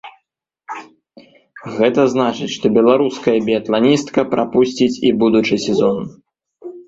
[1.77, 5.97] Гэта значыць, што беларуская біятланістка прапусціць і будучы сезон.